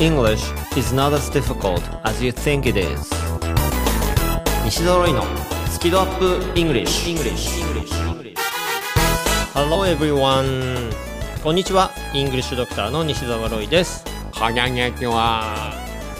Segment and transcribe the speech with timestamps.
[0.00, 3.12] English is not as difficult as you think it is.
[4.64, 5.22] 西澤ロイの
[5.68, 7.50] スキドアップ English, English.
[9.52, 10.90] Hello everyone.
[11.44, 14.04] こんにちはイングリッシュドクターの西澤ロイです
[14.38, 15.74] こんにちは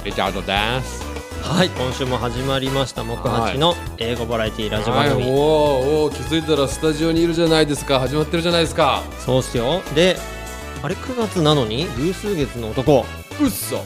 [0.05, 1.03] リチャードです
[1.43, 10.17] はい今週も始まりました木八の英語バラエティラジオ番組、はい、おーおー気づいたらスタジオにいるじゃないですか始まってるじゃないですかそうっすよで
[10.83, 13.05] あれ9月なのに偶数月の男
[13.41, 13.83] うっそ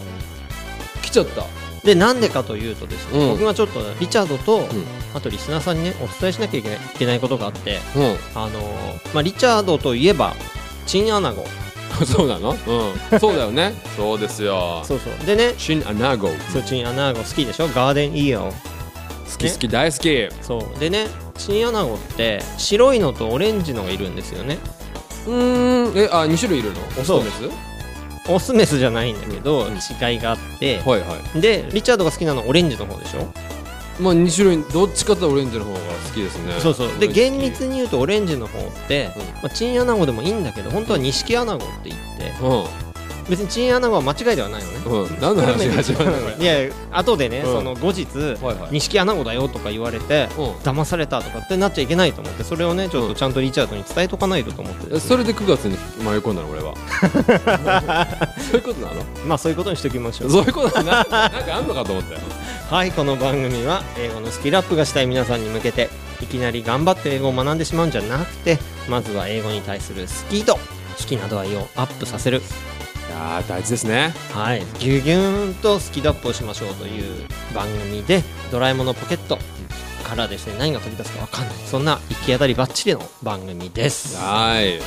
[1.02, 1.44] 来ちゃった。
[1.84, 3.30] でなんでかというとですね、うん。
[3.32, 4.68] 僕がちょっとリチャードと、ん。
[5.14, 8.02] あとリスナーさんにねお伝えしなきゃいけないいけないことがあってうん。
[8.34, 10.34] あのーまあ、リチャードといえば
[10.86, 11.44] チンアナゴ。
[12.06, 12.50] そうなの？
[13.12, 13.20] うん。
[13.20, 13.74] そうだよね。
[13.96, 14.82] そうですよ。
[14.84, 15.26] そうそう。
[15.26, 16.30] でねシンアナゴ。
[16.52, 17.68] そうチンアナゴ好きでしょ？
[17.68, 18.52] ガーデンイオ好
[19.38, 20.28] き好き大好き。
[20.42, 20.78] そう。
[20.80, 24.58] でねチンアナゴって白いのとオレンジのがいるんですよね。
[25.26, 25.98] うーん。
[25.98, 26.80] えあ二種類いるの？
[26.98, 27.73] オスそうとメス？
[28.28, 29.74] オスメスじゃないんだけど、うん。
[29.74, 31.40] 違いがあって、はいはい。
[31.40, 33.26] でリチャードが好きなのはオレンジの方でしょ？
[34.00, 36.52] まあ二種類どっちかとオレンジの方が好きですね。
[36.60, 36.98] そうそう。
[36.98, 39.22] で厳密に言うとオレンジの方って、うん。
[39.22, 42.83] まあ、チンアナゴでもいいんだけど本当は錦アナゴって言ってうん
[43.28, 44.78] 別にチンアナゴは間違いではないのね。
[44.86, 45.20] うん。
[45.20, 47.52] 何の話が始まるのこれいや後でね、うん。
[47.52, 48.06] その後日
[48.42, 48.72] はいはい。
[48.72, 50.44] 錦アナゴだよとか言われてうん。
[50.56, 56.74] 騙されたとかってなっちゃいけないと思ってそれをねちょっとちゃんとリチャードに伝えとかないとと思ってですね、それで9月に迷い込んだの俺は。
[58.38, 59.04] そういうことなの？
[59.26, 60.30] まあそういうことにしておきましょう。
[60.30, 62.16] そういうことな なんかあんのかと思って
[62.70, 68.58] はいこの番組は英語のスキルアップがしたい皆さんに向けていきなり頑張って英語を学んでしまうんじゃなくて
[68.88, 70.60] まずは英語に対するスキード好
[71.06, 72.38] きな度合いをアップさせる。
[72.38, 72.40] い
[73.14, 74.12] やー大事ですね。
[74.32, 74.60] はい。
[74.78, 79.38] ギュギュンとスキドアップをしましょうという番組でドラえもんのポケット
[80.02, 81.54] からですね何が飛び出すか分かんない。
[81.66, 84.16] そんな行き当たりばっちりの番組です。
[84.16, 84.80] はい。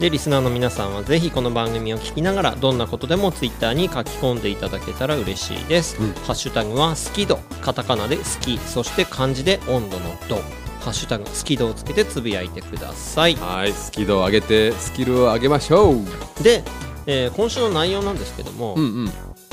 [0.00, 6.12] でリスナーの皆さんはぜひこの番組を聞きながらどんなことでもツイッターに書き込んでいただけたら嬉しいです、うん。
[6.14, 7.38] ハッシュタグはスキド。
[7.60, 10.36] カタカナで好きそして漢字で温度の度。
[10.80, 13.34] ハッシュタグスキドをつけてつぶやいてください。
[13.34, 13.72] はい。
[13.74, 16.42] スキルを上げてスキルを上げましょう。
[16.42, 16.64] で、
[17.06, 19.10] えー今週の内容なんですけども、うんうん。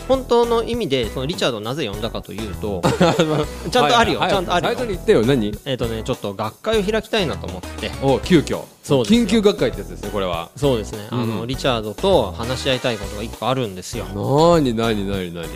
[0.08, 2.81] 本当の意味でそのリチャードをなぜ呼んだかというと
[3.72, 4.74] ちゃんとあるよ、はいちゃんとあるよ。
[4.74, 5.25] 最初に言ってよ。
[5.25, 5.59] 何？
[5.66, 7.91] えっ、とねちょっと学会を開きたいなと思って。
[8.02, 8.62] お急遽。
[8.84, 10.50] そう緊急学会ってやつですねこれは。
[10.56, 11.47] そうですね、あのうん。
[11.47, 14.06] リチャードと話し合いたいことが一個あるんですよ。
[14.06, 15.47] なーになになになに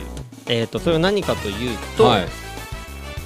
[0.48, 2.28] えっ、とそれは何かというと、はい。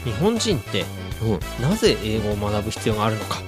[0.04, 0.86] 日本人って
[1.24, 1.70] うん。
[1.70, 3.42] なぜ英語を学ぶ必要があるのか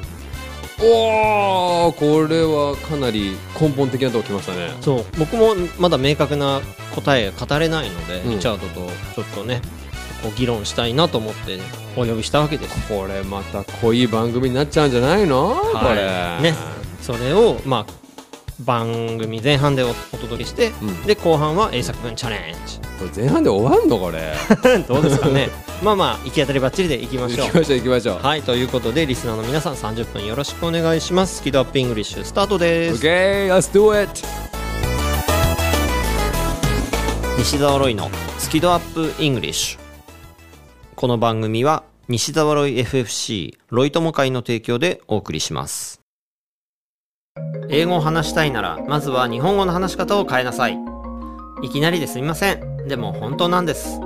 [0.80, 4.72] おーこれはかなり根本的なとこ来ましたね。
[4.82, 5.06] そう。
[5.18, 6.62] 僕もまだ明確な
[6.94, 8.32] 答え語れないので、うん。
[8.32, 9.62] リチャードとちょっとね
[10.22, 11.60] こう議論したいなと思って
[11.96, 12.88] お呼びしたわけです。
[12.88, 15.96] これまた濃い番組になっちゃうんじゃないの、これ。
[16.42, 16.54] ね。
[17.02, 17.94] それをまあ
[18.60, 21.02] 番組前半でおお届けして、うん。
[21.04, 24.34] で後半は英作文チャレンジこれ前半で終わんのこれ。
[24.88, 25.50] どうですかね。
[25.84, 27.46] まあまあ行き当たりばっちりでいきましょう。
[27.48, 28.20] 行きましょう行きましょう。
[28.26, 31.38] はいということでリスナーの皆さん30分よろしくお願いします。
[31.38, 33.06] スキドアップイングリッシュスタートです。
[33.06, 34.22] OK let's do it.
[37.38, 38.10] 西澤ロイの
[38.40, 39.80] スキドアップイングリッシュ。
[40.96, 46.02] この番組は西澤ロイ FFC ロイ友会の提供でお送りします。
[47.70, 50.98] 英語を話したいならまずは日本語の話し方を変えなさい。
[51.64, 54.00] いきなりですみませんでも本当なんです。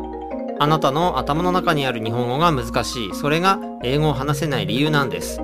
[0.59, 3.15] あなたの頭の中にある日本語が難しい。
[3.15, 5.39] それが英語を話せない理由なんです。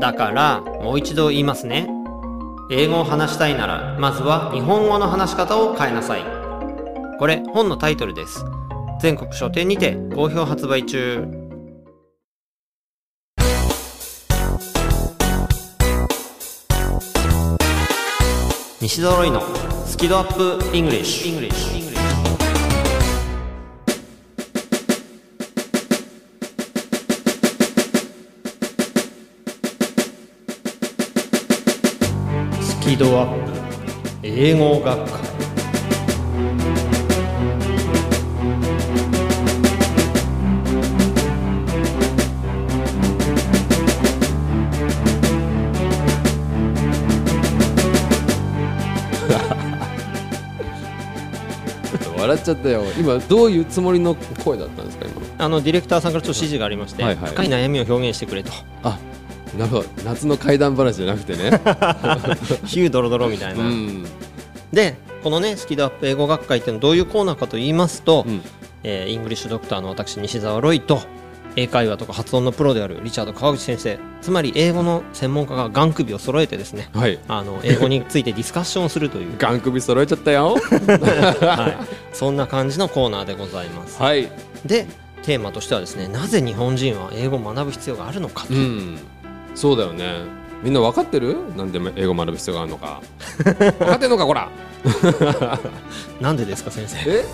[0.00, 1.88] だからもう一度言いますね。
[2.70, 6.24] 英語を話したいならまずは日本語の話し方を変えなさい。
[7.18, 8.44] これ本のタイトルです。
[9.00, 11.26] 全国書店にて好評発売中。
[18.80, 19.42] 西澤ロイの
[19.84, 21.85] スキドアップイングリッシュ。
[32.86, 33.50] スキドアップ
[34.22, 35.26] 英語学会。
[52.16, 52.84] 笑っちゃったよ。
[52.96, 54.14] 今どういうつもりの
[54.44, 57.30] 声だったんですか今あのディレクターさんからちょっと指示がありまして、はいはい。
[57.32, 58.52] 深い悩みを表現してくれと。
[58.84, 58.96] あ
[59.56, 61.50] なるほど夏の怪談話じゃなくてね。
[62.66, 64.04] ヒュードロドロみたいな、うん。
[64.72, 68.42] でこのねスキドアップ英語学会っていうのはどういうコーナーかと言いますと、うん。
[68.82, 71.00] えーイングリッシュドクターの私西澤ロイと
[71.56, 73.98] 英会話とか発音のプロであるリチャード川口先生。
[74.20, 77.18] つまり英語の専門家が眼首を揃えてですねはい。
[77.28, 80.56] あの英語についてディスカッションをするという、 ガン首揃えちゃったよ。
[80.60, 84.02] はい、そんな感じのコーナーでございます。
[84.02, 84.28] はい。
[84.64, 84.86] で
[85.22, 88.98] テーマとしてはですねなぜ日本人は英語を学ぶ必要があるのかと、うん
[89.56, 90.20] そうだよね。
[90.62, 91.36] みんな分かってる？
[91.56, 93.00] なんで英語学ぶ必要があるのか。
[93.42, 94.48] 分かってんのかこら。
[96.20, 97.10] なんでですか先生？
[97.10, 97.24] え？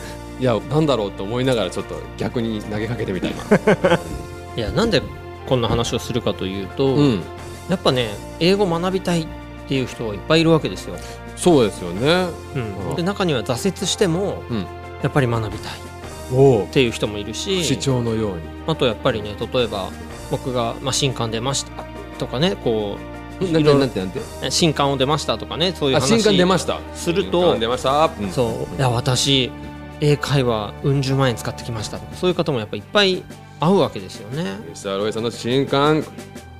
[0.40, 3.42] いやなんだろうと思いながらちょっと逆に投げかけてみた今。
[4.56, 5.02] いやなんで
[5.46, 7.22] こんな話をするかというと、うん。
[7.68, 8.10] やっぱね
[8.40, 9.26] 英語学びたいっ
[9.68, 10.96] ていう人はいっぱいいるわけですよ、
[11.36, 12.26] そうですよね。
[12.54, 12.90] うん。
[12.90, 12.96] うん。
[12.96, 14.66] で中には挫折しても、うん。
[15.02, 18.40] やっぱり学びたいっていう人もいるし市長のように。
[18.66, 19.88] あとやっぱりね例えば
[20.30, 21.81] 僕が、まあ、新刊出ました
[22.22, 22.96] とかねこ
[23.40, 24.20] なんてなんてなんて？
[24.20, 26.04] う新刊を出ましたとかねそういう話。
[26.04, 26.78] あ新刊出ました。
[26.94, 28.30] すると新刊出ました、うん。
[28.30, 28.76] そう。
[28.76, 29.50] いや私
[30.00, 33.22] 英会話うん十万円使ってきましたとかそういう方もやっぱいっぱい
[33.60, 34.56] 会うわけですよね。
[34.72, 36.04] 吉田ロイさんの新刊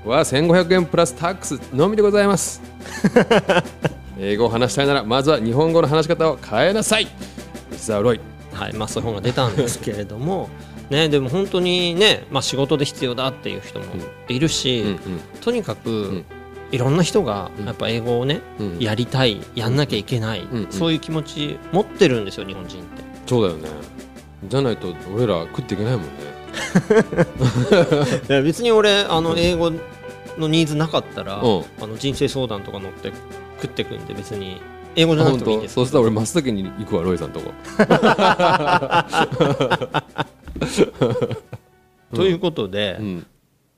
[0.05, 2.61] は1500円プラスタックスのみでございます。
[4.19, 7.07] 英語を話したいならまずは日本語の話し方を変えなさい。
[7.73, 8.21] 吉田ロイ
[8.53, 10.51] はいまあ、そういう本が出たんですけれども
[10.91, 13.87] ね、でも本当にね、まあ、仕事で必要だっていう人も
[14.29, 16.25] いるし、うんとにかく、ん。
[16.73, 17.67] いろんな人がうん。
[17.67, 18.79] やっぱ英語をね、うん。
[18.79, 20.65] やりたいやんなきゃいけない、うん。
[20.65, 20.73] うん。
[20.73, 23.03] そういう気持ち持ってるんですよ日本人って。
[23.27, 23.69] そうだよね。
[24.49, 26.11] じゃないと俺ら食っていけないもんね。
[28.29, 29.71] いや別に俺あの英語
[30.39, 31.65] のニーズなかったら、うん。
[31.81, 33.13] あの人生相談とか乗って
[33.61, 34.61] 食ってくんで別に
[34.97, 35.81] 英語じゃなく本てもいいんです当。
[35.83, 37.53] そうしたら俺真っ先に行くわロイさんとこ
[42.15, 43.27] ということで、うん。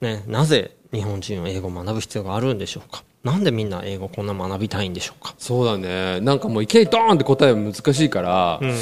[0.01, 3.03] ね、なぜ日本人は英語を学ぶ必要があるんでしょうか？
[3.23, 6.21] なんでみんな英語こんな学びたいんでしょうか、そうだね。
[6.21, 8.75] なんかもういきなりドーンって答えは難しいから、いうん。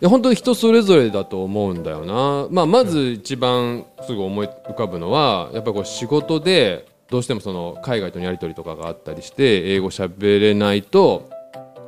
[0.00, 11.28] や本当に人それぞれだと思うんだよな、まあ、まず一番すぐ思い浮かぶのはやっぱりこう仕事でどうしてもその海外とのやり取りとかがあったりして英語喋れないと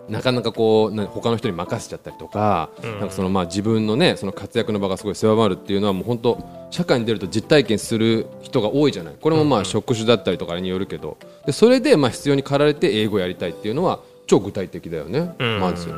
[0.08, 9.14] なかなかこうな他の人に任せちゃったりとか,、なんかそのまあ自分のねその活躍の場がすごい狭まるっていうのはもう本当社会に出ると実体験する人が多いじゃない。
[9.20, 11.18] これもまあ職種だったりとかによるけど。
[11.46, 15.60] でそれでまあ必要に駆られて英語やりたいっていうのは超具体的だよね、うん。
[15.60, 15.92] まず。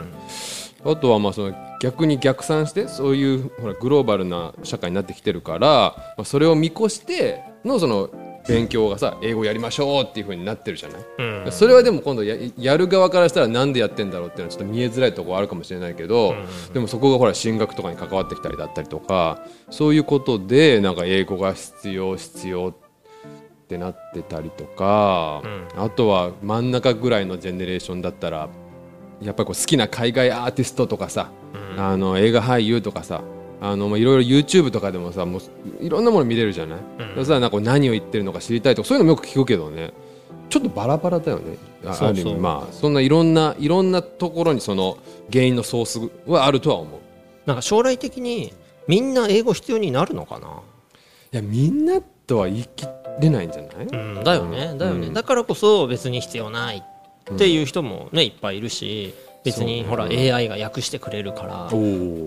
[0.85, 8.11] あとはまあその逆に逆算してそういうほらグローバルな社会になってきてるから、まあ、それを見越してのその
[8.47, 11.01] 勉強がさ英語やりましょうっていう風になってるじゃない、
[11.47, 11.53] うん。
[11.53, 16.35] それはでも今度ややる側からしたらなんでやってんだろうっていうのはちょっと見えづらいところあるかもしれないけど、
[16.73, 25.43] でもそこがほら進学とかに関わってきたりだったりとかそういうことでなんか英語が必要必要ってなってたりとか、
[25.77, 28.49] あとは真ん中ぐらいのジェネレーションだったら
[29.23, 31.31] やっぱりこう好きな海外アーティストとかさ、
[31.79, 33.23] あの映画俳優とかさ
[33.61, 35.41] あのまあいろいろ YouTube とかでもさもう
[35.85, 36.79] いろんなもの見れるじゃない、
[37.17, 39.93] そしたらなんか何を言ってるのか知りたいとかそういうのもよく聞くけどね。
[40.51, 41.57] ちょっとバラバラだよね。
[41.87, 42.35] ある意味。
[42.37, 44.99] まあそんないろんないろんなところにその
[45.33, 47.01] 原因のソースはあるとは思う。
[47.47, 48.53] なんか将来的に
[48.87, 50.49] みんな英語必要になるのかな、
[51.33, 52.87] いやみんなとは言い切
[53.21, 54.75] れないんじゃない、うん、だよね。
[54.79, 55.15] だよね、うん。
[55.15, 56.83] だからこそ別に必要ない
[57.33, 59.15] っていう人もねいっぱいいるし
[59.45, 61.71] 別にほら AI が訳してくれるから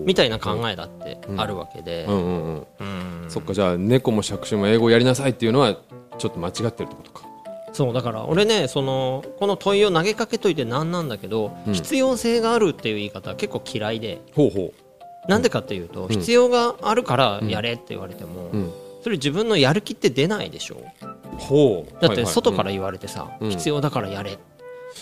[0.04, 2.66] みたいな考えだってあるわけで、うんうんうん。
[3.24, 3.26] うん。
[3.28, 5.76] そっかじゃあ猫も杓子も英語やりなさいっていうのは
[6.18, 7.26] ちょっと間違ってるってことか。
[7.72, 11.74] そうだから俺ねそのこの問いを投げかけといてなんなんだけど、うん。
[11.74, 14.20] 必要性があるっていう言い方は結構嫌いで。
[14.34, 14.72] ほうほ
[15.28, 20.76] なんでかっていうと、必要があるからやれって言われても、う、うん、それ自分のやる気って出ないでしょ。
[21.36, 22.00] ほう。
[22.00, 23.50] だって外から言われてさ、うん。
[23.50, 24.30] 必要だからやれ。
[24.30, 24.38] うん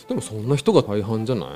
[0.08, 1.48] でもそんな人が大半じゃない？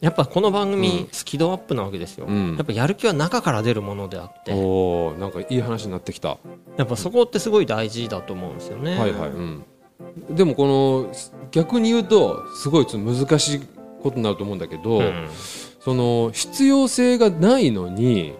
[0.00, 1.08] やっぱこの番組、うん。
[1.12, 2.56] スキドアップなわけですよ、うん。
[2.56, 4.52] やっぱやる気は中から出るものであって。
[4.52, 6.38] おおなんかいい話になってきた、は
[6.76, 9.64] やっぱそこってすごい大事だと思うんですよね、いはい、うん、
[10.30, 11.12] でもこの
[11.50, 13.60] 逆に言うとすごい難しい
[14.02, 15.28] ことになると思うんだけど、うん。
[15.80, 18.34] その必要性がないのに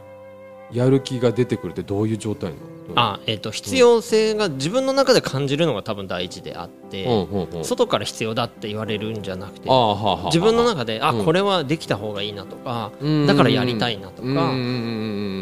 [0.72, 2.66] やる気が出てくるってどういう状態なの？
[2.94, 9.68] あえー、と必要性が自分の中で感じるのが多分大事であって、うん外から必要だって言われるんじゃなくて
[10.26, 13.26] 自分の中であ、うんこれはできた方がいいなとか、うん。
[13.26, 14.54] だからやりたいなとか、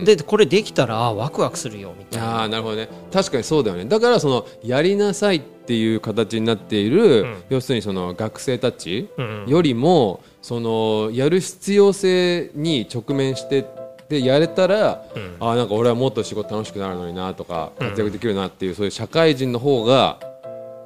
[0.05, 2.43] でこれできたらあワクワクするよみたいあな。
[2.45, 2.89] あなるほどね。
[3.13, 3.85] 確かにそうだよね。
[3.85, 7.43] だからそのやりなさいっていう形になっている、うん。
[7.51, 9.45] 要するにその学生たちうん。
[9.47, 13.67] よりもそのやる必要性に直面して
[14.09, 15.37] でやれたら、うん。
[15.41, 20.19] ああなんか俺はもっと仕事楽しくなるのになとか活躍できるなっていう、そういう社会人の方が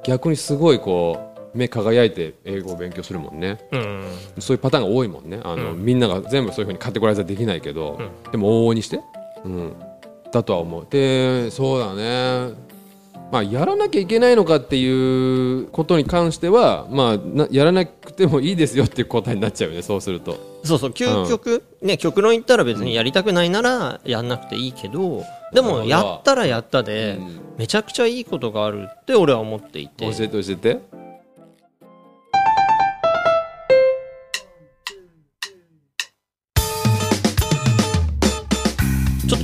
[0.03, 3.59] 逆にすごいこう目輝いて英語を勉強するもんね。
[3.71, 4.03] うん。
[4.39, 5.39] そういうパターンが多いもんね。
[5.43, 7.99] あの、みんなが全部そういうふうにカテゴライズはできないけど、
[8.31, 9.01] でも往々にして、
[9.43, 9.73] うん、
[10.31, 10.87] だとは思う。
[10.89, 12.68] でそうだね
[13.31, 20.37] まあやらなきゃいけないのかっていうことに関してはまあなやらなくてもいいですよっていう答えになっちゃうよねそうすると。
[20.63, 27.39] そうそう究極、ね極論言ったら別にやりたくないならやんなくていいけどでもやったらやったでうん。
[27.57, 30.05] めちゃくちゃいいことがあるって俺は思っていて。
[30.11, 30.79] 教えて教えて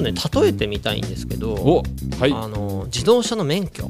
[0.05, 1.83] ね例えてみたいんですけどお
[2.19, 2.31] はい。
[2.31, 3.89] あの自動車の免許。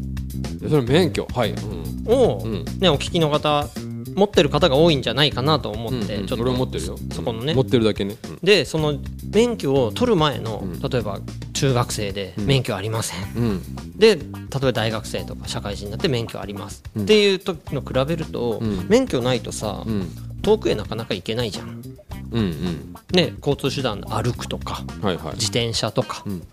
[0.68, 1.28] それ免許？
[1.34, 2.12] はい、うん。
[2.12, 2.66] を、うん。
[2.80, 3.68] ね、お聞きの方
[4.16, 6.98] 持ってる方が多いんじゃないかなと思うんって、うんちょっと持ってるよ。
[7.14, 7.54] そこのね。
[7.54, 8.96] 持ってるだけね、でその
[9.32, 10.80] 免許を取る前の、うん。
[10.80, 11.20] 例えば
[11.54, 13.44] 中学生で免許ありません、うん。
[13.44, 13.98] うん。
[13.98, 14.26] で例え
[14.60, 17.04] ば大学生とか社会人になって免許あります、うん。
[17.04, 18.88] っていう時の比べると、うん。
[18.88, 20.10] 免許ないとさ、うん。
[20.42, 21.82] 遠くへなかなか行けないじゃん、
[22.36, 22.96] うんうん。
[23.14, 25.34] ね、交通手段歩くとかはいはい。
[25.36, 26.44] 自転車とか、うん。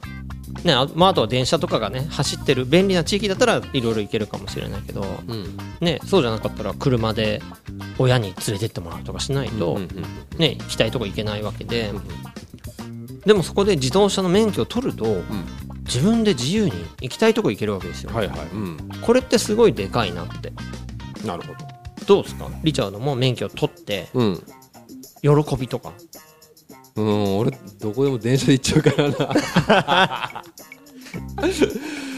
[0.64, 5.56] ねあまあ、あとは電車とかがね走ってる便利な地域だったらいろいろ行けるかもしれないけど、うん。
[5.80, 7.42] ね、そうじゃなかったら車で
[7.98, 9.88] 親に連れてってもらうとかしないと、うんうん
[10.38, 11.92] ね、行きたいとこ行けないわけで、
[13.26, 15.22] でもそこで自動車の免許を取ると、
[15.84, 18.38] 自分で自由に行きたいとこ行けるわけですよ、はいはい。
[18.52, 18.78] うん。
[19.00, 20.52] これってすごいでかいなって。
[21.26, 21.72] なるほど。
[22.20, 22.48] うですか？
[22.64, 24.42] リチャードも免許を取ってどうん
[25.22, 25.92] 喜びとか。
[26.94, 27.50] うん俺
[27.80, 30.42] どこでも電車で行っちゃうからな。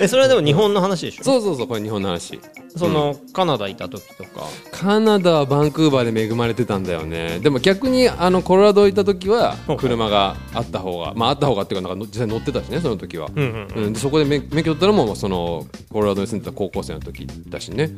[0.00, 1.25] えそれはでも日本の話でしょ？
[1.25, 2.40] そうそうそうこれ日本の話。
[2.76, 4.49] そのカナダいた時とか。
[4.73, 7.38] カナダはバンクーバーで恵まれてたんだよね。
[7.40, 17.96] でも逆にあのコロラド行った時はうん車があった方がまああった方がっていうかなんか実際乗ってたしねその時は、うんうんうん、でそこで免免許取ったのもそのコロラドに住んでた高校生の時だしね。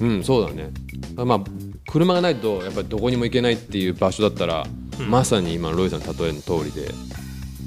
[0.00, 0.70] うん、そうだね。
[1.14, 1.44] まあ
[1.86, 4.66] 車がないとやっぱりどこにも行けないっていう場所だったら、
[5.08, 6.90] まさに今のロイさんの例えの通りで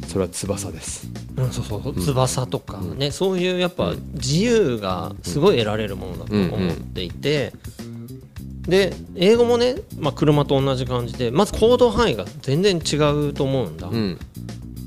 [0.07, 1.07] それは翼です。
[1.37, 7.53] うん、そうそう翼とかね、そういうやっぱ自由がすごい得られるものだと思っていて、
[8.67, 12.97] で英語もね、まあ、車と同じ感じでまず行動範囲が全然違
[13.29, 14.19] うと思うんだ、うん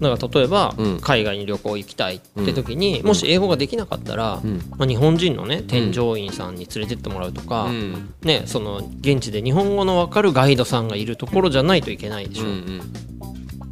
[0.03, 1.01] だから例えば、うん。
[1.01, 4.63] 海外に旅行行きたいって時に、もし英語ができなかったら、ん。
[4.77, 8.15] まあ、日本人のね添乗員さんに連れてってもらうとか、うん。
[8.23, 12.45] ね、その現地で日本語の分かるガイドさんがいるところじゃないといけないでしょ、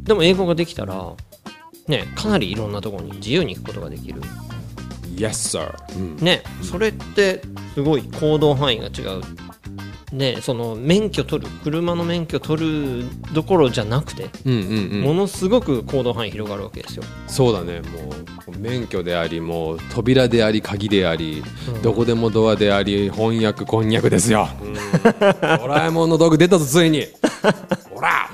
[0.03, 1.13] でも英語ができたら、
[1.87, 4.21] ね、かなりいろんなところに自由に行くことができる、
[5.15, 6.15] Yes sir、うん。
[6.17, 7.41] ね、それって
[7.73, 9.21] すごい行動範囲が違う。
[10.11, 15.01] ね、その免許取る車の免許取るどころじゃなくて、うんうんうん。
[15.03, 17.03] ものすごく行動範囲広がるわけですよ。
[17.27, 17.81] そうだね。
[17.81, 18.13] も
[18.47, 21.43] う免許でありもう扉であり鍵であり、
[21.81, 24.49] どこでもドアであり翻訳こんにゃくですよ、
[25.41, 27.05] ドラえもんの道具出たぞついに。
[27.89, 28.29] ほら。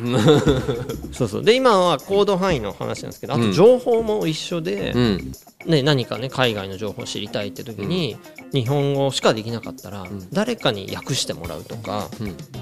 [1.11, 1.43] そうそう。
[1.43, 5.31] で今は行動範囲の話なんですけどあと情報も一緒で、うん
[5.65, 8.17] ね、何かね海外の情報を知りたいって時に、
[8.53, 12.09] 日本語しかできなかったら、誰かに訳してもらうとか、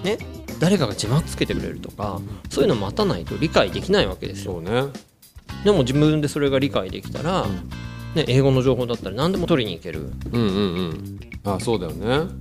[0.04, 0.18] ね、
[0.60, 4.62] 誰かが字幕つけてくれるとか、そういうの待たないと理解できないわけですよ。
[4.62, 4.86] ね。
[5.64, 7.46] でも自分でそれが理解できたら、
[8.16, 10.12] ね、英語の情報だったら何でも取りに行ける。
[10.32, 11.20] うんうんうん。
[11.44, 12.32] あそうだよね。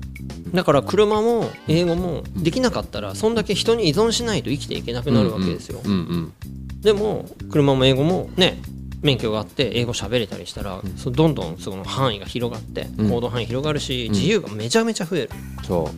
[0.55, 6.33] だから車も英語もできなかったらそんだけ人に依存しないと生きていけなくなるわけですよ、うんうん。
[6.81, 8.59] でも車も英語もね
[9.05, 15.31] 免許があって英語喋れたりしたら、そどんどんその範囲が広がって、行動範囲広がるし、自由がめちゃめちゃ増える、
[15.63, 15.91] そ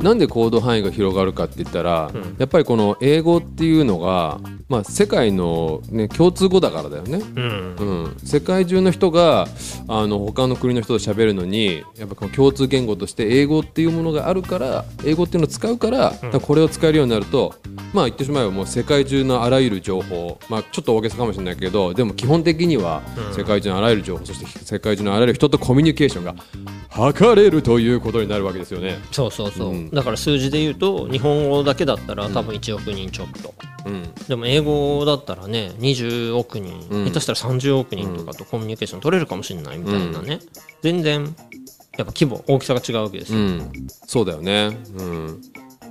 [0.00, 0.02] う。
[0.02, 2.36] なんで行動範囲が広がるかって言ったら、ん。
[2.38, 7.76] やっぱりこの英語っていうのが、まあ、世界の、ね、共通語だからだよね、うん。
[7.76, 9.46] うん、世界中の人が
[9.88, 17.54] あの他の国の人と喋るのにやっぱこの共通言語として英語っていうものがあるから英語っていうのを使うから,、これを使えるようになると
[17.92, 23.02] まあ言ってしまえばもう世界中のあらゆる情報、まあ、ちょっと大げさかもしれないけどでも基本的には
[23.36, 26.34] 世界中のあらゆる情報、そして世界中のあらゆる人とコミュニケーションが
[26.94, 28.98] 図れるということになるわけですよね。
[29.10, 29.90] そうそうそう、うん。
[29.90, 33.54] だから数字で言うと日本語だけだったら多分1億人ちょっと、
[33.86, 34.12] うん。
[34.28, 37.04] でも英語だったらね20億人、うん。
[37.06, 40.40] 下手したら30億人とかとコミュニケーション取れるかもしれないみたいなね、
[40.82, 41.22] 全然
[41.96, 43.72] やっぱ規模大きさが違うわけですよ、うん、
[44.06, 44.76] そうだよね。
[44.96, 45.42] うん。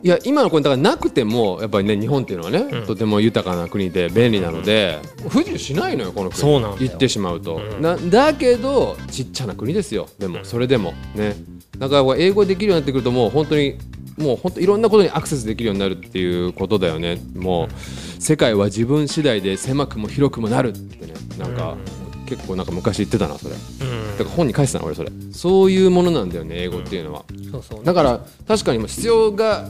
[0.04, 6.42] いや今のこれだからなくてもやっぱりね日本っていうのはね、とても豊かな国で便利なので、不自由しないのよこの国。
[6.42, 6.76] そうなんだよ。
[6.80, 11.36] 言ってしまうと、なだけどちっちゃな国ですよでも、それでもね。
[11.78, 13.78] だから英語できるようになってくるともう本当に
[14.18, 17.20] もう本当いろんなことにアクセスできるようになるっていうことだよね。
[17.36, 21.14] もう、世界は自分次第で狭くも広くもなるってね。
[21.40, 21.78] なんか、
[22.26, 25.12] 結構なんか昔言ってたなそれ、だから本に書いてたな俺それ。
[25.34, 27.84] そういうものなんだよね英語っていうのは、そうそう。
[27.84, 29.70] だから確かに必要が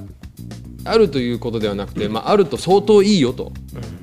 [0.83, 3.51] あるということではなくて、まあ、あると相当いいよと、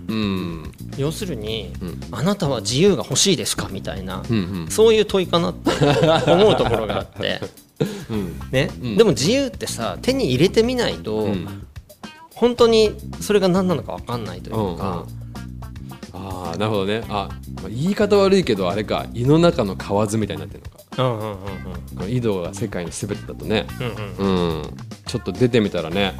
[0.08, 0.72] うん。
[0.96, 2.00] 要するに、うん。
[2.12, 3.68] あなたは自由が欲しいですか？
[3.70, 5.70] みたいな、うんそういう問いかなって
[6.30, 7.40] 思うところがあって、
[8.10, 8.16] うん。
[8.16, 8.70] うんね？
[8.80, 8.96] うん。
[8.96, 11.66] でも自由ってさ手に入れてみないと、うん。
[12.34, 15.04] 本当にそれが何なのか分かんないというか、
[16.12, 17.02] ああなるほどね。
[17.08, 19.06] あ、まあ、言い方悪いけどあれか。
[19.14, 21.36] 胃の中の蛙みたいになってるのかうんうんうんうん。
[21.36, 21.40] こ
[22.02, 23.66] の井戸が世界の全てだとね。
[23.80, 24.62] うんうんうん。
[25.06, 26.14] ちょっと出てみたらね。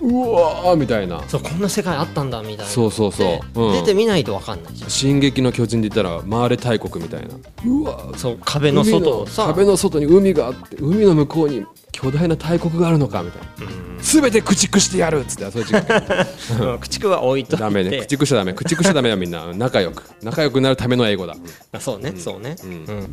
[0.00, 0.10] うん。
[0.10, 1.22] うわーみたいな。
[1.28, 2.64] そうこんな世界あったんだみたいな。
[2.64, 3.26] そうそうそう。
[3.26, 3.72] でうん。
[3.72, 4.90] 出てみないと分かんないじゃん。
[4.90, 11.64] 進撃の巨人で言ったら回れ大国みたいなうわそう壁の外をさ壁の外に海があって海の向こうに
[11.96, 13.72] 巨大な大国があるのかみたいな。
[14.02, 15.80] 全て駆逐してやるっつってそういう時間。
[15.80, 17.62] う ん駆逐は置いといて。
[17.62, 18.00] ダメね。
[18.00, 18.52] 駆逐しちゃダメ。
[18.52, 19.46] 駆逐しちゃダメだみんな。
[19.56, 20.02] 仲良く。
[20.22, 21.34] 仲良くなるための英語だ。
[21.72, 22.70] あそうね、そうね、うん。
[22.70, 23.12] うん。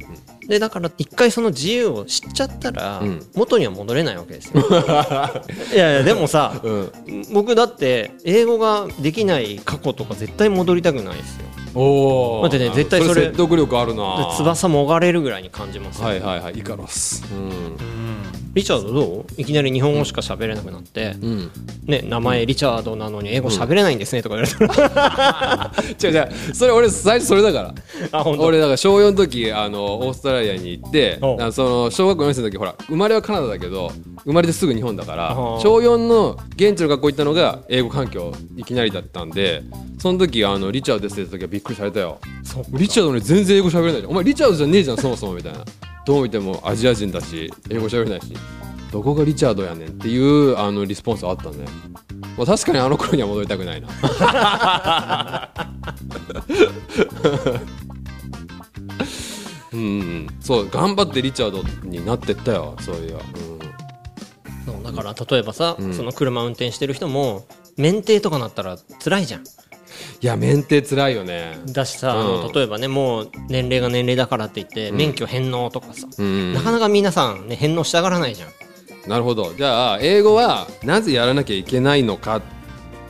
[0.50, 3.26] でだから一回その自由を知っちゃったら、うん。
[3.36, 4.62] 元には戻れないわけですよ。
[5.74, 6.92] いやいやでもさうん。
[7.32, 11.46] 僕だって英語ができない過去とか絶対戻りたくないですよ。
[11.76, 14.30] おお待ってね絶対それ説得力あるな。
[14.30, 16.60] で翼もがれるぐらいに感じますよ、はいはいはい。
[16.60, 17.24] イカロス
[18.54, 19.42] リチャードどう？
[19.42, 21.52] いきなり日本語しか喋れなくなって、うん、うん、
[21.86, 26.54] ね、名前リチャードなのに英語喋れないんですねとか言われたら、 違う違う。
[26.54, 27.76] それ俺最初それだから。
[28.12, 33.92] あ俺だから小4の時あのオーストラリアに行ってあのその小学校4年生の時ほら生まれはカナダだけど
[34.26, 39.64] 生まれてすぐ日本だから小4の現地の学校行ったのが英語環境いきなりだったんで
[40.00, 42.20] その時あのリチャードですって言った時はびっくりされたよ。
[42.74, 44.02] リチャードに全然英語喋れない。
[44.02, 45.60] じゃんお前リチャードじゃねえじゃんそもそもみたいな
[46.06, 48.34] どう見てもアジア人だし英語喋れないし
[48.92, 51.66] どこがリチャードやねんっていうあのリスポンスあったね、
[52.38, 53.90] まあ、確かにあの頃には戻りたくないな。
[59.74, 60.28] うんうん。
[60.40, 63.18] そう頑張ってリチャードになってったよそういや、
[64.66, 65.94] そうだから例えばさ、ん。
[65.94, 67.46] その車運転してる人も
[67.76, 69.44] 免停とかなったら辛いじゃん
[70.22, 71.58] いや免停つらいよね。
[71.68, 72.42] だしさ、あうん。
[72.48, 78.50] の例えばねもう年齢が年齢だからって言って、免許返納とかさ、うんなかなか皆さんね返納したがらないじゃん。
[79.10, 79.54] なるほど。
[79.54, 82.42] じゃあ英語はなぜやらなきゃいけないのか、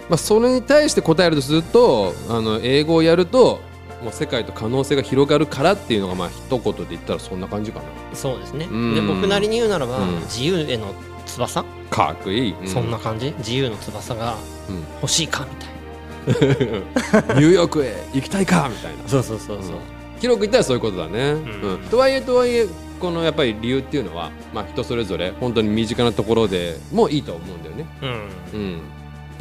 [0.09, 3.61] まあ、それに対して答えるとするとあの英語をやると
[4.03, 7.85] もう世界と可能性が広がるからっていうのがまあ一言で言ったらそんな感じかな。
[8.15, 8.95] そうですね、うん。
[8.95, 10.19] で僕なりに言うならば、うん。
[10.21, 10.93] 自由への
[11.25, 13.33] 翼、かっこいい、うそんな感じ？
[13.37, 14.35] 自由の翼が
[14.69, 14.79] うん。
[15.01, 15.45] 欲しいか？
[15.49, 15.72] みたいな
[17.35, 19.07] ニューヨークへ行きたいかみたいな。
[19.07, 19.75] そうそうそうそう、
[20.19, 21.35] 広く言ったらそういうことだね、ん。
[21.35, 21.77] うん。
[21.89, 22.67] とはいえとはいえ
[22.99, 28.59] このやっぱり理由っていうのは、まあ、人それぞれ本当に身近なところでもいいと思うんだよね、うん。
[28.59, 28.71] うん、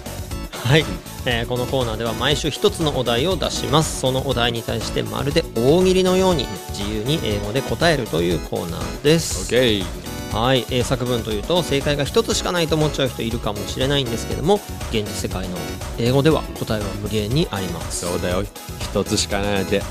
[0.50, 0.84] はい、
[1.26, 4.00] えーこのコーナーでは毎週一つのお題を出します。
[4.00, 9.84] そのお題に対してまるで大喜利のように自由に英語で答えるというコーナーです、OK
[10.32, 14.56] はい、英作文というと正解が一つしかないと思っちゃう人いるかもしれないんですけども
[14.90, 15.56] 現実世界の
[15.98, 18.06] 英語では答えは無限にあります。
[18.06, 18.42] そうだよ。
[18.80, 19.82] 一つしかないなんて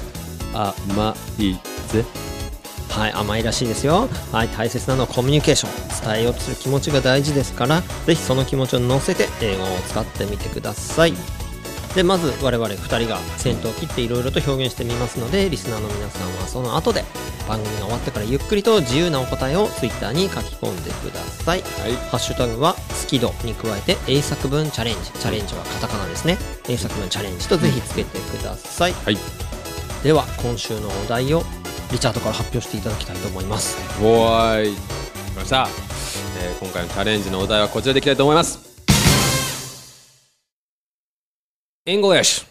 [0.54, 1.54] 甘い
[1.88, 2.04] ぜ
[2.94, 4.08] はい甘いらしいですよ。
[4.32, 6.06] はい大切なのはコミュニケーション。
[6.06, 11.14] 伝えようとする気持ちが大事ですからぜひその気持ちを乗せて英語を使ってみてください。
[11.96, 17.04] でまず我々2人が先頭を切っていろいろと表現してみますのでリスナーの皆さんはその後で
[17.48, 21.94] 番組が終わってからゆっくりと自由なお答えを Twitter に書き込んでください、はい。
[22.10, 25.12] ハッシュタグは「好き度」に加えて英作文チャレンジ。
[25.12, 26.38] チャレンジはカタカナですね。
[26.68, 28.94] 英作文チャレンジとぜひつけてください。
[29.06, 29.18] はい。
[30.04, 31.44] では今週のお題を
[31.94, 33.78] リチャードから発表していただきたいと思います。
[34.04, 34.76] おーい。
[34.76, 34.78] 来
[35.36, 35.68] ました、
[36.42, 38.58] えー今回のチャレンジのお題はこちらでいきたいと思います。
[41.86, 42.48] English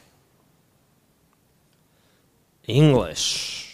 [2.68, 3.66] English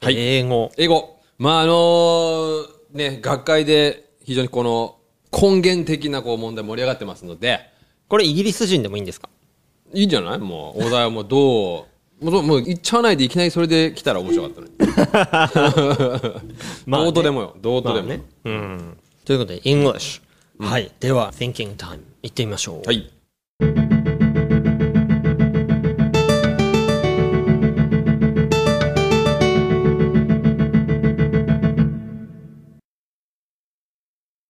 [0.00, 0.16] はい。
[0.18, 0.72] 英語。
[0.76, 1.20] 英語。
[1.38, 4.96] まああのーね学会で非常にこの
[5.30, 7.60] 根源的なこう問題盛り上がってますので。
[8.08, 9.28] これイギリス人でもいいんですか？
[9.94, 10.38] いいんじゃない？
[10.38, 11.84] もうお題はもうどう？
[12.20, 14.72] もうもう言っちゃわないでいきなりそれで来たら面白かったのに。
[16.86, 17.04] まあね。
[17.04, 17.56] どうとでもよ。
[17.60, 18.24] どうとでも、まあね。
[18.44, 18.98] うん。
[19.24, 20.20] ということで English、
[20.58, 20.90] はい。
[20.98, 22.86] では Thinking Time 行ってみましょう。
[22.86, 23.08] はい。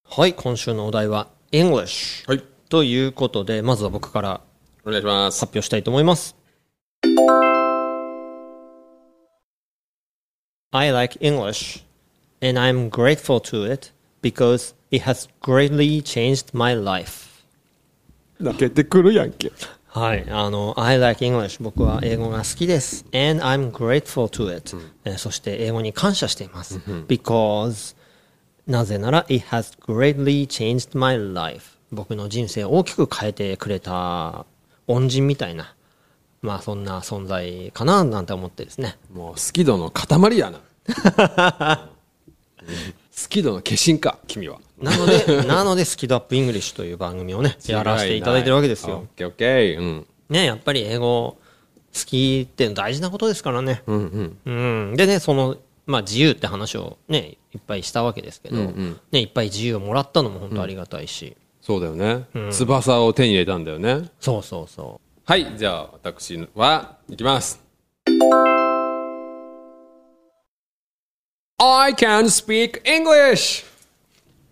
[0.05, 0.33] はい。
[0.33, 2.43] 今週のお題は English はい。
[2.71, 4.41] ということでまずは僕から
[4.87, 5.41] お願いします。
[5.41, 6.35] 発表したいと思います
[10.71, 11.83] I like English
[12.43, 17.29] and I'm grateful to it because it has greatly changed my life
[18.39, 19.51] 泣けてくるやんけ
[19.89, 23.05] はい、あの、I like English 僕は英語が好きです。
[23.13, 26.79] And I'm grateful to it、えーそして英語に感謝しています。
[27.09, 27.97] Because
[28.67, 34.45] なぜなら It has greatly changed my life 僕の人生を大きく変えてくれた
[34.87, 35.75] 恩人みたいな
[36.43, 38.97] まあそんな存在かななんて思ってですね。
[39.13, 40.61] もう好き度の塊やな。
[43.21, 44.61] 好き度の化身か君は。
[44.81, 49.07] なので、 なのでスキドアップイングリッシュという番組をね、 やらせていただいてるわけですオッよ。
[49.17, 49.79] ケーオッケー。
[49.79, 50.07] うん。
[50.29, 51.37] ね、やっぱり英語
[51.95, 53.83] 好きって大事なことですからね。
[53.87, 54.91] うんうん。
[54.91, 59.01] うん、でねその、まあ、自由って話をねいっぱいしたわけですけど、うんうん。
[59.11, 64.09] ね、いっぱい自由をもらったのも本当ありがたいし、そうだよね、翼を手に入れたんだよね。
[64.21, 67.63] そうそうそはいじゃあ私はいきます。
[71.59, 73.67] I can speak English!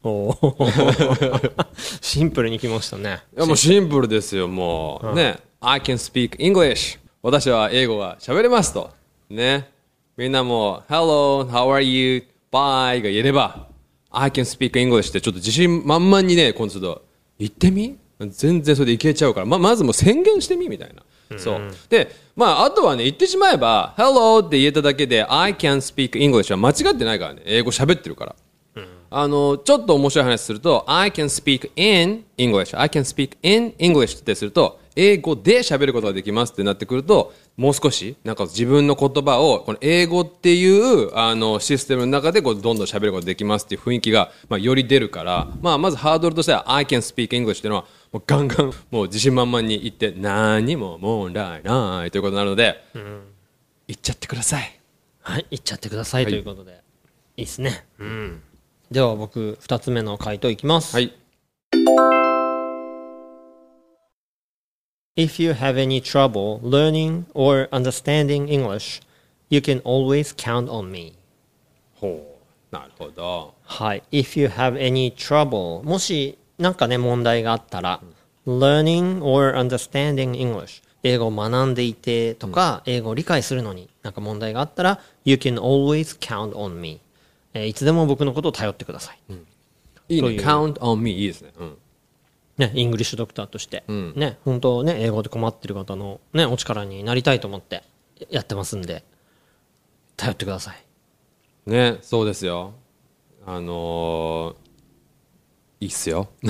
[0.04, 1.66] うおー。
[2.02, 3.22] シンプルにきましたね。
[3.34, 5.38] いやもうシンプルですよもう、ね。
[5.62, 6.98] I can speak English.
[7.22, 8.90] 私は英語が喋れますと。
[9.30, 9.70] ね。
[10.18, 12.22] みんなも Hello how are you?
[12.52, 13.66] Bye が言えれば
[14.10, 17.02] I can speak English ってちょっと自信満々にね今度ちょっと
[17.38, 17.96] 言ってみ？
[18.20, 19.46] 全然それでいけちゃうから。
[19.46, 21.02] ままずもう宣言してみみたいな。
[21.38, 21.60] そう。
[21.88, 27.42] でまああとはね言ってしまえば Hello って言えただけで I can speak English は間違ってないからね。
[27.44, 28.36] 英語喋ってるから。
[29.08, 47.84] あの、ちょっと面白い話すると、I can speak in English, I can speak in English ってすると、英語で喋ることができますってなってくると、もう少し、なんか自分の言葉を、この英語っていう、あの、システムの中で、こう、どんどん喋ることができますっていう雰囲気が、まあ、より出るから、まあ、まずハードルとしては、I can speak English っていうのは、
[48.16, 54.80] もうガンガン、もう自信満々に言って、何も問題ないということになるので、言っちゃってください。
[55.20, 56.80] はい言っちゃってくださいということで、
[57.36, 58.42] い、いっすねうん
[58.90, 61.12] では僕2つ目の回答いきます、はい。
[65.16, 69.02] If you have any trouble learning or understanding English
[69.50, 71.14] you can always count on me
[71.96, 72.38] ほ
[72.70, 72.74] う。
[72.74, 73.54] なるほど。
[73.64, 74.02] はい。
[74.12, 78.00] If you have any trouble もしなんかね問題があったら、
[78.46, 87.00] learning or understanding English 英語を学んでいてとか、英語を理解するのになんか問題があったら You can always count on me、
[87.54, 89.18] えーいつでも僕のことを頼ってください、
[90.08, 90.28] いいね。
[90.28, 91.52] という count on me いいですね。
[91.58, 91.78] うん。
[92.58, 97.82] ね、イングリッシュドクターとして、ね、本当ね、英語で困ってる方のね、お力になりたいと思って
[98.30, 99.04] やってますんで、
[100.16, 101.70] 頼ってください。
[101.70, 102.72] ね、そうですよ。
[103.44, 104.54] あのー、
[105.80, 106.28] いいっすよ。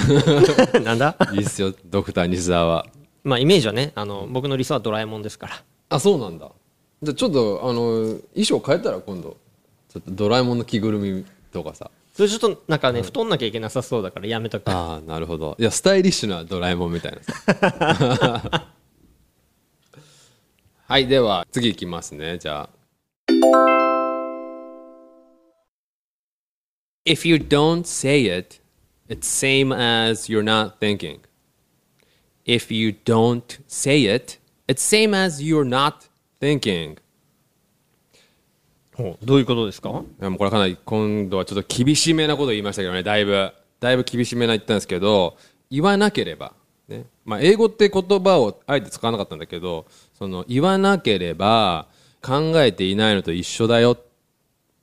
[0.84, 1.16] なんだ？
[1.32, 2.86] いいっすよ、ドクター西澤は。
[3.24, 5.62] まあ、イメージはね、あの、僕の理想はドラえもんですから。
[5.88, 6.50] あ、そうなんだ。
[7.02, 9.36] じゃあちょっと、あのー、衣装変えたら今度、
[9.88, 11.90] ちょっとドラえもんの着ぐるみとかさ。
[12.14, 14.68] それちょっとなんかね、太んなきゃいけなさそうだからやめとく。
[14.70, 15.56] ああ、なるほど。
[15.58, 18.66] いや、スタイリッシュなドラえもんみたいなさ。
[20.88, 22.38] はい、では、次いきますね。
[22.38, 22.76] じゃあ。
[27.04, 28.60] If you don't say it,
[29.08, 31.20] it's same as you're not thinking.
[32.44, 34.38] If you don't say it,
[34.68, 36.08] it's same as you're not
[36.40, 36.98] thinking.
[38.94, 39.90] ほうどういうことですか？
[39.90, 39.92] い
[40.24, 43.52] やもうこれかなり今度はちょっと厳しめなこと言いましたけどね、だいぶ。
[43.78, 45.36] だいぶ厳しめな言ったんですけど、
[45.70, 46.54] 言わなければ、
[46.88, 51.88] ねまあ、英語って言葉をあえて使わなかったんだけどその言わなければ
[52.22, 54.00] 考えていないのと一緒だよっ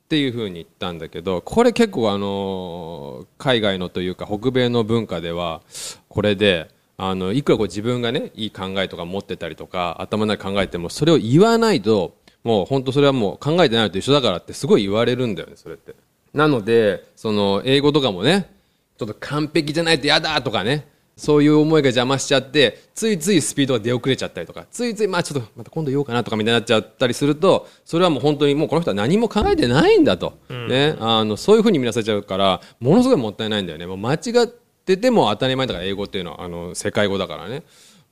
[0.04, 5.62] っていうふうに言ったんだけどこれ結構あの海外のというか北米の文化では
[6.08, 15.94] これであのいくらこう自分がねいい考えとか持ってたりとか頭の中考えてもそれを言わないともう本当それはもう考えてないと一緒だからってすごい言われるんだよねそれって。
[16.34, 18.50] なのでその英語とかもね
[18.98, 33.86] ちょっと完璧じゃないと嫌だとかねそういう思いが邪魔しちゃってついついスピードが出遅れちゃったりとかついついまあちょっとまた今度言おうかなとかみたいになっちゃったりするとそれはもう本当にもうこの人は何も考えてないんだと、ね、あのそういうふうに見なされちゃうからものすごいもったいないんだよね。
[33.86, 34.48] もう間違っ
[34.84, 36.42] てても当たり前だから英語っていうのは。
[36.42, 37.62] あの世界語だからね。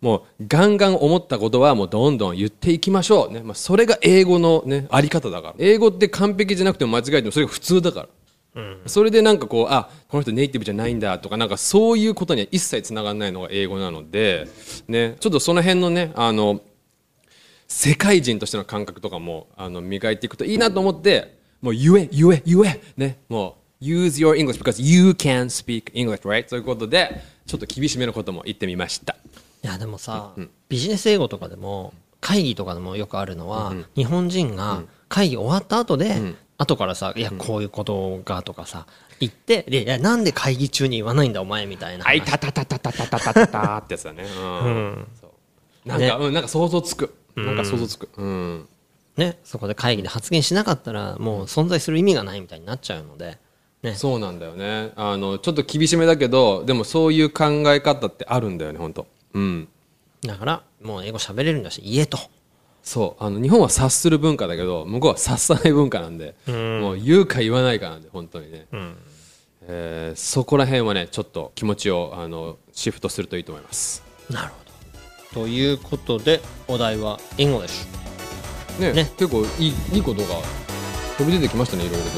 [0.00, 3.40] もうガンガン思ったことはもうどんどん言っていきましょう、ね。
[3.42, 5.54] まあ、それが英語の、ね、あり方だから。
[5.58, 8.08] 英語って完璧じゃなくても間違えてもそれが普通だから。
[8.86, 14.46] それでなんかこうあこの人ネイティブじゃないんだとかなんかそういうことには一切つながらないのが英語なので、
[14.88, 16.60] ね、ちょっとその辺のねあの
[17.66, 26.46] 世界人としての感覚とかもあの磨いていくといいなと思ってもう言え言え言えねもう use your English because you can speak English right?
[26.46, 29.16] そういうことでちょっと厳しめのことも言ってみました。
[29.64, 30.34] いやでもさ、
[30.68, 38.86] ビジネス英語とかでも会議とかでもよくあるのは、日本人が会議終わった後で、後からさ「いやこういうことが」とかさ
[39.20, 42.08] 言ってでいやなんで会議中に言わないんだお前みたいな話。
[42.08, 44.24] はいたたたたたたたたたたってやつだね。
[44.24, 45.06] うん、
[45.84, 46.08] なんか、ね。
[46.26, 47.14] うんなんか想像つく。
[47.36, 48.08] なんか想像つく。
[48.16, 48.68] うん。
[49.16, 53.38] ね、そこで会議で発言しなかったらもう存在する意味がないみたいになっちゃうので、
[53.82, 54.92] ね、そうなんだよね。
[54.96, 59.68] あのちょっと厳しめだけどでもそういう考え方ってあるんだよね本当うん。
[60.22, 62.18] だからもう英語喋れるんだし言えと
[62.82, 68.66] そうあの日本は察する文化だけど向こうは察さない文化なんで、もう言うか言わないかなんで本当にね、
[69.68, 74.02] えーそこら辺はねちょっと気持ちをあのシフトするといいと思います。
[74.30, 74.54] なるほ
[75.40, 75.42] ど。
[75.42, 77.86] ということでお題は English
[78.80, 79.10] ねね。
[79.16, 80.28] 結構いいいいことが
[81.18, 82.10] 飛び出てきましたねいろいろと。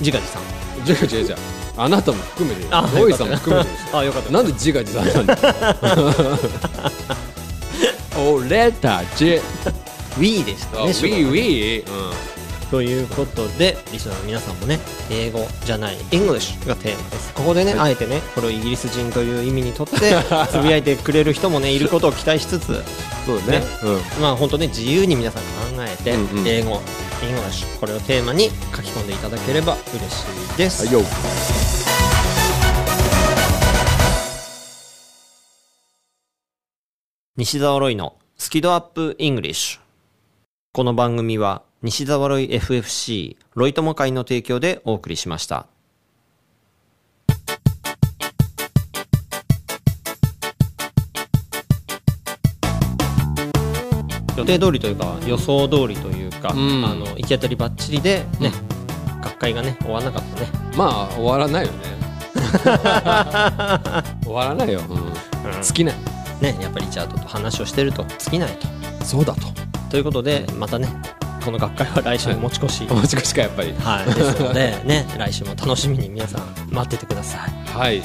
[0.00, 0.42] 自画自賛
[0.78, 0.88] うん。
[0.88, 1.36] 違う違う違う
[1.76, 4.30] あなたも含めてあロイさんも含めて あよかった。
[4.32, 5.36] なんで自画自賛なんだ
[8.20, 9.40] 俺たち。
[10.18, 14.78] We でしたねィーウィー、ということでリスナーの皆さんもね
[15.10, 17.32] 英語じゃない English がテーマです。
[17.34, 19.96] ここでね、あえてねこれをイギリス人という意味にとって
[20.50, 22.82] つぶやいてくれる人もねいることを期待しつつ
[23.24, 23.58] そうだね。
[23.60, 23.64] ね。
[23.84, 24.22] うん。
[24.22, 25.48] まあ本当ね自由に皆さん考
[25.80, 26.48] えて、うんうん。
[26.48, 26.80] 英語
[27.22, 31.79] English これをテーマに書き込んでいただければ嬉しいです、はいよ
[37.40, 39.80] 西澤ロイのスキドアップ English
[40.74, 45.66] この番組は西澤ロイ FFC ロイ友会の提供でお送りしました。
[54.36, 56.84] 予定通りというか予想通りというか、ん。
[56.84, 58.52] あの行き当たりばっちりでね、
[59.22, 60.48] 学会がね終わらなかったね。
[60.76, 61.78] まあ終わらないよね。
[64.24, 66.09] 終わらないよ、うん、尽きない
[66.40, 68.66] ねやっぱりリチャードと話をしてると尽きないと。
[69.04, 69.40] そうだと。
[69.90, 70.88] ということでまたね
[71.44, 73.72] この学会は来週持ち越し、持ち越しかやっぱり。
[73.72, 77.50] はい、ですのでね来週も楽しみに皆さん待っててください。
[77.66, 78.02] はい。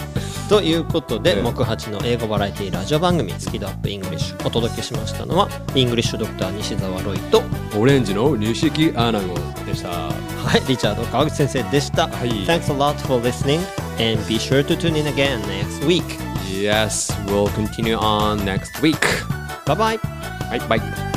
[0.47, 1.43] ということで、ええ。
[1.43, 7.43] 木八の英語バラエティラジオ番組「スキ度アップイングリッシュ」お届けしましたのはイングリッシュドクター西澤ロイと
[7.77, 9.33] オレンジの西木アナゴ
[9.65, 9.89] でした。
[9.89, 10.13] は
[10.57, 10.61] い。
[10.67, 12.29] リチャード川口先生でした、はい。
[12.45, 13.59] Thanks a lot for listening
[13.99, 16.24] and be sure to tune in again next week
[16.55, 19.01] Yes, we'll continue on next week.
[19.65, 19.97] Bye bye.
[19.97, 21.11] Bye bye.